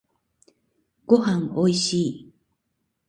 [1.05, 2.33] ごはんおいしい。